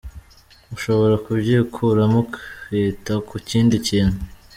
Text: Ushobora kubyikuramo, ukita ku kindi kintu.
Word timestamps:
Ushobora 0.75 1.15
kubyikuramo, 1.25 2.19
ukita 2.25 3.13
ku 3.27 3.35
kindi 3.49 3.75
kintu. 3.87 4.17